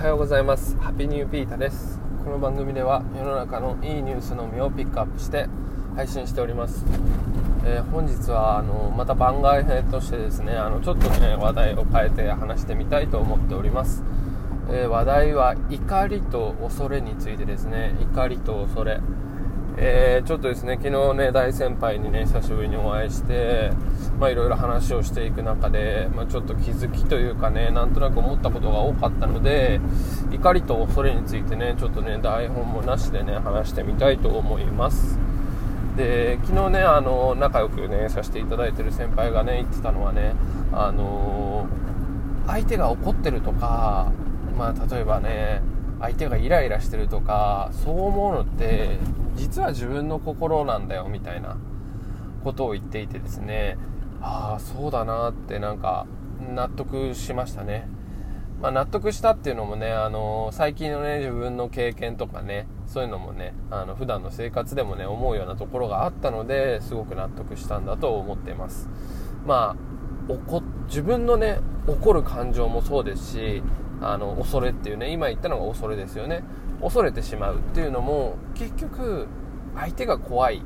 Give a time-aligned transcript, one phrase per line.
[0.00, 0.78] はようございます。
[0.78, 2.00] ハッピーニューピータです。
[2.24, 5.46] この番組では世の中のいいニュースのみをピックアップして
[5.94, 6.86] 配信しております、
[7.66, 14.02] えー、本日はあのまた番外編としてですねあのちょっとね話題を変えて話してみたいと思っております、
[14.70, 17.94] えー、話題は怒りと恐れについてですね。
[18.00, 19.00] 怒りと恐れ。
[19.82, 23.70] えー、ちょっとですね昨日ね大先輩にね久しぶりにお会いして
[24.18, 29.80] まあいろいろ話をしていく中で、まあ、ちょっと気づきというかねなんとなく思ったことが多かったので
[30.32, 35.18] 怒りと恐れについてねちょっとね台本もなしでね話してみたいと思います。
[35.96, 40.34] で昨日ねあの仲良くねさせていただいてる先輩がね言ってたのはね
[40.72, 41.66] あの
[42.46, 44.12] 相手が怒ってるとか
[44.58, 45.62] まあ例えばね
[46.00, 48.98] 相手がイライラしてるとかそう思うのって
[49.40, 51.56] 実は自分の心なんだよみたいな
[52.44, 53.78] ことを言っていてですね
[54.20, 56.06] ああそうだなってなんか
[56.54, 57.88] 納得しましたね、
[58.60, 68.90] まあ、納得したっていうのもねあの最近のね自分の経験とかねそういうのもねあの普段の生活でもね思うようなところがあったのですごく納得したんだと思っています。
[69.46, 69.90] まあ
[70.86, 73.62] 自分のね怒る感情もそうですし
[74.00, 76.42] あの恐れっていうね今言ったのが恐れですよね。
[76.80, 79.28] 恐れてしまうっていうのも結局
[79.76, 80.62] 相手が怖い。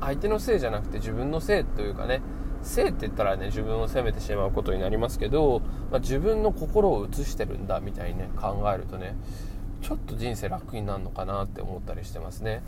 [0.00, 2.20] 相手のせいじゃなくて自分のせいというかね。
[2.62, 9.14] せいって言ったらね自分を責めてしまうことになりますけど、まあ、自分の心を映してるんだみたいにね考えるとね
[9.82, 12.62] ちょっと人生楽になるのかなって思ったりしてますね。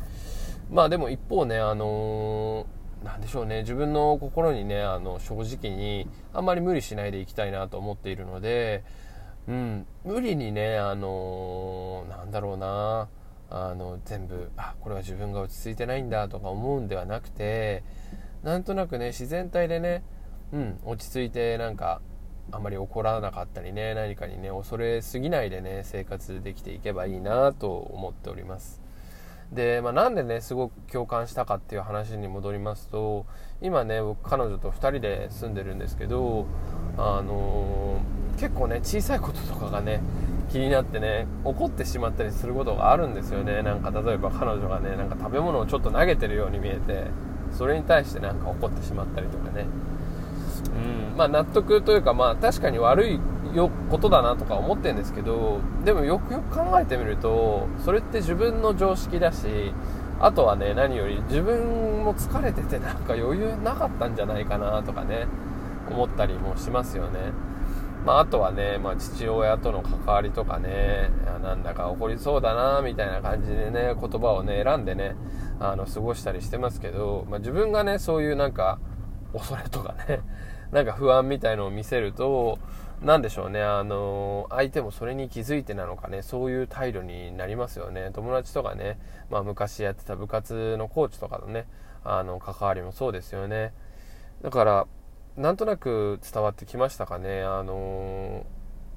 [0.71, 3.61] まあでも一方ねあのー、なんでしょうね。
[3.61, 8.85] 自分の心にねあの正直にあんまり無理しないでいきたいなと思っているので
[9.49, 13.09] うん、無理にね、あのー、なんだろうな、
[13.49, 17.85] あの、全部、あ、これは自分が落ち着いてないんだとか思うんではなくて、
[18.43, 20.03] なんとなくね、自然体でね、
[20.53, 22.01] うん、落ち着いて、なんか、
[22.53, 28.81] あまり怒らなかったりね、何かにね、恐れすぎないでね、生活できていけばいいなと思っております。
[29.53, 33.27] で、まあ、なんでね、すごく共感したかっていう話に戻りますと、
[33.61, 36.47] 今ね、僕、彼女と2人で住んでるんですけど、
[36.99, 40.01] あのー、結構ね、小さいこととかがね、
[40.51, 43.63] 気になってね、怒ってしまったりすることがあるんですよね。
[43.63, 47.05] なんか、例えば彼女がね、なんか食べ物をちょっと投げてるように見えて、
[47.53, 49.67] それに対してなんか怒ってしまったりとかね。
[51.11, 53.21] うん、まあ納得というか、まあ確かに悪い
[53.55, 59.73] よことだなとか思ってるんですけどでもよくよく考えてみるとそれって自分の常識だし
[60.21, 65.27] あとはね何より自分も疲れててなんか余裕なかったんじゃないかなとかね
[65.91, 67.33] 思ったりもしますよね
[68.07, 71.11] まあ、あとはね、まあ、父親との関わりとかね
[71.43, 75.17] なんだか起こりそうだなみたいな感じでね言葉をね選んでね
[75.59, 78.79] あの過ごしたりしてますけど、まあ、自分がねそういうなんか
[79.33, 80.21] 恐れとかね
[80.71, 82.61] なんか不安みたいのを見せると
[83.03, 88.11] 何でしょうね、あの相手もそれに気づいてなのかね、そういう態度になりますよね。
[88.15, 88.99] 友達とかね、
[89.31, 91.67] まあ、昔やってた部活のコーチとかのね、
[92.05, 93.75] あの、関わりもそうですよね。
[94.43, 94.87] だから、
[95.37, 97.43] なんとなく伝わってきましたかね。
[97.43, 98.47] あの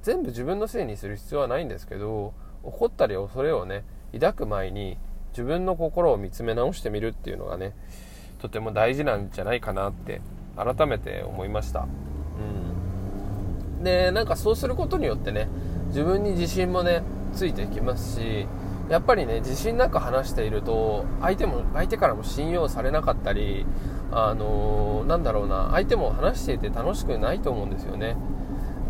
[0.02, 2.34] 全部自分のせいにする必要はないんですけど、
[2.64, 3.84] 怒ったり恐れをね、
[4.14, 4.98] 抱く前に
[5.32, 7.76] 自分の心を見つめ直してみるっていうのがね、
[8.40, 10.22] とても大事なんじゃないかなって
[10.56, 11.88] 改めて思いました。
[13.80, 13.84] うん。
[13.84, 15.48] でなんかそうすることによってね
[15.88, 17.02] 自分に自信もね
[17.34, 18.48] ついてきますし
[18.90, 23.66] やっぱりね自信なく話していると相手も相手からも信用されなかったり
[24.12, 28.18] あのー、なんだろうな相手も話していて楽しくないと思うんですよね。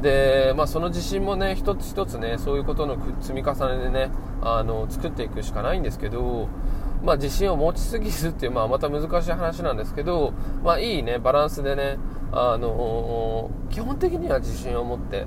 [0.01, 4.11] で、まあ、その自信もね一つ一つねそういうことの積み重ねでね
[4.41, 6.47] あの作っていくしかないんですけど
[7.03, 10.33] まあ、自信を持ちすぎずっていう、まあ、また難しい話なんですけど、
[10.63, 11.97] まあ、いいねバランスでね
[12.31, 15.25] あの基本的には自信を持って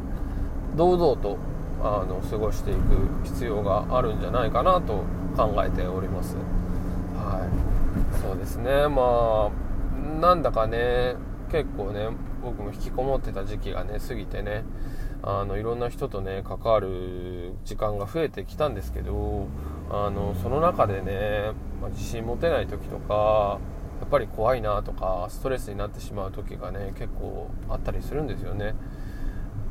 [0.77, 1.39] 堂々と
[1.83, 2.81] あの過ごしていく
[3.25, 5.05] 必要があるんじゃないかなと
[5.37, 6.37] 考えております。
[7.17, 8.19] はい。
[8.23, 8.89] そうですね。
[8.89, 11.17] まあなんだかね
[11.51, 12.09] 結構ね
[12.43, 14.65] 僕も引きこもってた時期がね過ぎてね
[15.23, 19.47] あのいろんな人とね関わる時間が増えてきたんですけど
[19.91, 23.59] あのその中でね、まあ、自信持てない時とか
[24.01, 28.75] やっぱり怖いなとかストレスになってしまう時がね結構あったりするんですよね。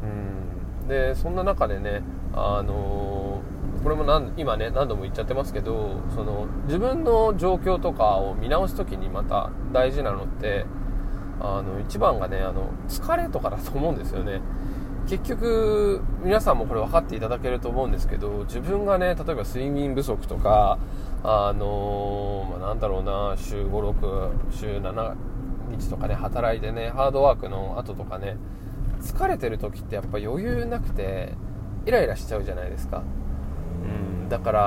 [0.04, 0.61] うん。
[0.92, 2.04] でそんな中でね
[2.34, 3.42] あの
[3.82, 10.66] これも何今ね何度も言っちゃってますけどその自分の状況とかを見直す時にまた大事なのって
[11.40, 14.42] あの一番がねあの疲れとかだと思うんですよね。
[15.08, 20.78] 結局皆さんもこれ分かっていただけると思うんですけど自分がね例えば睡眠不足とか
[21.24, 25.16] あのー、まあ、なんだろうな週56週7
[25.72, 28.38] 日とかね働いてねハードワークの後とかね
[29.02, 31.34] 疲れてる時ってやっぱ余裕なくて
[31.86, 33.04] イライラしちゃうじゃないですか、
[33.84, 34.60] うん、だから、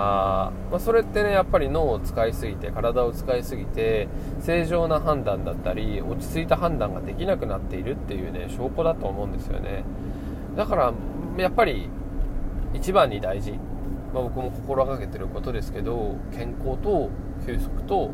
[0.71, 4.09] まあ、それってねやっぱり脳を使いすぎて体を使いすぎて
[4.41, 9.85] 正常な判断だったり落ち着いた判断ができなくなっているっていうね証拠だと思うんですよね。
[10.57, 10.93] だから
[11.39, 11.89] やっぱり
[12.75, 13.53] 一番に大事、
[14.13, 17.11] まあ、僕も心がけてることですけど健康と
[17.47, 18.11] 休息と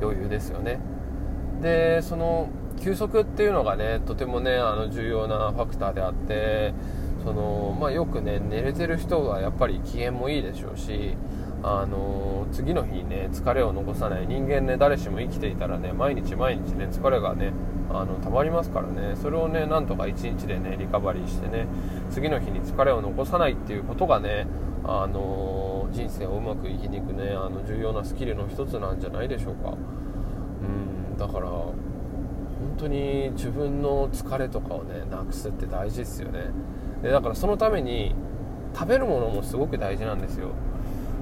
[0.00, 0.80] 余裕ですよね。
[1.60, 2.48] でその
[2.80, 6.74] 休息っていうのがねとてもねあの重要なファクターであって
[7.24, 11.16] その、まあ、よくね寝れてる人がやっぱり機嫌もいいでしょうし
[11.64, 17.52] あの次の日にね疲れを残さない人間ね誰しも生きていたらね毎日毎日ね疲れがね
[17.88, 19.16] あの溜まりますからね。
[19.16, 21.66] それをねなんとか1日でねリカバリーしてね
[22.10, 24.46] 次の日に疲れを残さないっていうことがね
[24.84, 29.74] あの人生をうまく生きにいくねあの重要なスキルの一つなんじゃないでしょうか。
[30.62, 31.48] うんだから
[32.62, 36.46] 本当に自分の疲れとかをねなくすって大事ですよね。
[37.02, 38.14] でだからそのために
[38.74, 40.48] 食べるものもすごく大事なんですよ、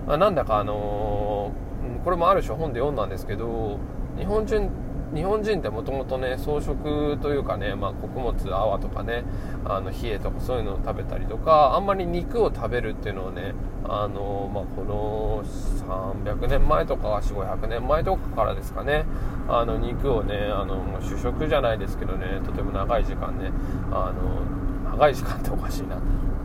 [0.07, 3.79] まあ、なんだかあのー、これもある種本で読んだんですけど
[4.19, 4.71] 日本人
[5.15, 9.25] 日本人ってもともとね草食というかね、まあ、穀物泡とかね
[9.65, 13.55] あの冷えとかそういうのを食べたりとかあんまり肉を食べるっていうのをね
[13.85, 19.05] あの、まあ、この300年前とか4500年前とかからですかね
[19.49, 23.51] あの肉をねあの主食じゃないですけどねとても長い時間ね
[23.91, 26.01] あの長い時間っておかしいな。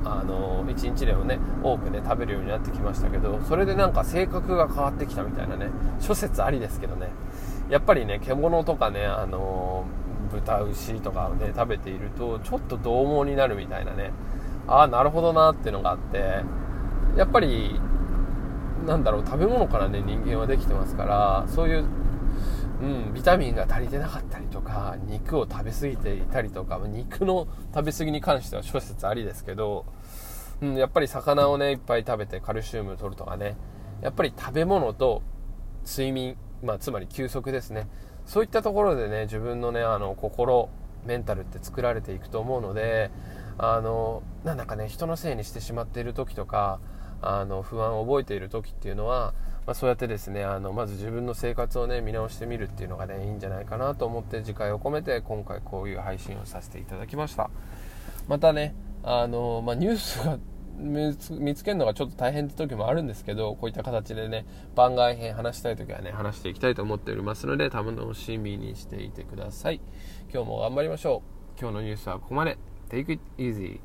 [0.07, 7.09] あの1日でもね多くね食べるようになってきましたけどそれでなんか性格が変わってきたみたいなね諸説ありですけどね。
[7.69, 9.85] やっぱりね獣とかねあの
[10.31, 14.11] 豚牛とかをね食べているとちょっと獰猛になるみたいなね。
[14.67, 16.41] ああなるほどなっていうのがあって
[17.15, 17.79] やっぱり
[18.85, 21.85] なんだろう食べ物からね人間はできてますからそういう、
[22.81, 29.85] うん、ビタミンが足りてなかったりとか肉を食べ過ぎていたりとか肉の食べ過ぎに関しては諸説ありですけど、
[30.61, 33.55] うん、やっぱり魚をねいっぱい食べてカルシウム取るとかね
[34.01, 35.21] やっぱり食べ物と
[35.85, 37.87] 睡眠まあ、つまり休息ですね。
[38.25, 40.69] そういったところでね自分のねあの心
[41.05, 43.11] メンタルって作られていくと思うので
[43.57, 46.79] あのなんだかね人のせいにしてしまっている時とか
[47.21, 49.33] あの不安を覚えている時っていうのは、
[49.65, 57.49] まあ、そうやってですねあのまず自分の生活をね見直してみるっていうのがねいいんじゃないかなと思って次回を込めて今回こういう配信をさせていただきました。
[58.27, 64.45] またねあの、まあ、ニュース見つけるのがちょっと大変って時もあるんですけど、こういった形でね、
[64.75, 69.81] 番外編話したい時はね、話していきたいと思っておりますので、楽しみにしていてください。
[70.33, 71.23] 今日も頑張りましょ
[71.57, 71.59] う。
[71.59, 72.57] 今日のニュースはここまで。
[72.89, 73.79] Take it easy.